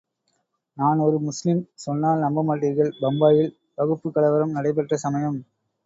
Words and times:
நான் 0.77 0.99
ஒரு 0.99 1.17
முஸ்லிம் 1.19 1.61
சொன்னால் 1.83 2.23
நம்ப 2.25 2.43
மாட்டீர்கள் 2.43 2.91
பம்பாயில் 2.99 3.51
வகுப்புக் 3.77 4.17
கலவரம் 4.17 4.55
நடைபெற்ற 4.57 4.97
சமயம். 4.99 5.39